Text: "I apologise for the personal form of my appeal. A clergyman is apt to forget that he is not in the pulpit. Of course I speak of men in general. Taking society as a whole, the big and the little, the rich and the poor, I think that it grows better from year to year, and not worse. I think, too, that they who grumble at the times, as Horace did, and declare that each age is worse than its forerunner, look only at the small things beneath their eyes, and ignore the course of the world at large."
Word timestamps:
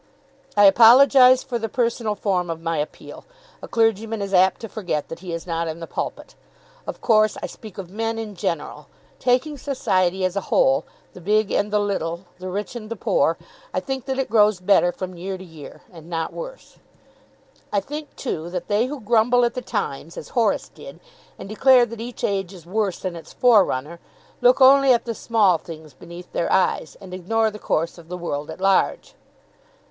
"I 0.57 0.63
apologise 0.63 1.43
for 1.43 1.59
the 1.59 1.69
personal 1.69 2.15
form 2.15 2.49
of 2.49 2.59
my 2.59 2.79
appeal. 2.79 3.23
A 3.61 3.67
clergyman 3.67 4.19
is 4.19 4.33
apt 4.33 4.59
to 4.61 4.67
forget 4.67 5.09
that 5.09 5.19
he 5.19 5.31
is 5.31 5.45
not 5.45 5.67
in 5.67 5.79
the 5.79 5.85
pulpit. 5.85 6.33
Of 6.87 7.01
course 7.01 7.37
I 7.43 7.45
speak 7.45 7.77
of 7.77 7.91
men 7.91 8.17
in 8.17 8.33
general. 8.33 8.87
Taking 9.19 9.59
society 9.59 10.25
as 10.25 10.35
a 10.35 10.41
whole, 10.49 10.85
the 11.13 11.21
big 11.21 11.51
and 11.51 11.71
the 11.71 11.79
little, 11.79 12.25
the 12.39 12.49
rich 12.49 12.75
and 12.75 12.89
the 12.89 12.95
poor, 12.95 13.37
I 13.75 13.79
think 13.79 14.05
that 14.05 14.17
it 14.17 14.27
grows 14.31 14.59
better 14.59 14.91
from 14.91 15.15
year 15.17 15.37
to 15.37 15.43
year, 15.43 15.81
and 15.93 16.09
not 16.09 16.33
worse. 16.33 16.79
I 17.71 17.79
think, 17.79 18.15
too, 18.15 18.49
that 18.49 18.69
they 18.69 18.87
who 18.87 19.01
grumble 19.01 19.45
at 19.45 19.53
the 19.53 19.61
times, 19.61 20.17
as 20.17 20.29
Horace 20.29 20.69
did, 20.69 20.99
and 21.37 21.47
declare 21.47 21.85
that 21.85 22.01
each 22.01 22.23
age 22.23 22.53
is 22.55 22.65
worse 22.65 22.97
than 23.01 23.15
its 23.15 23.33
forerunner, 23.33 23.99
look 24.41 24.61
only 24.61 24.91
at 24.93 25.05
the 25.05 25.13
small 25.13 25.59
things 25.59 25.93
beneath 25.93 26.31
their 26.33 26.51
eyes, 26.51 26.97
and 26.99 27.13
ignore 27.13 27.51
the 27.51 27.59
course 27.59 27.99
of 27.99 28.07
the 28.09 28.17
world 28.17 28.49
at 28.49 28.59
large." 28.59 29.13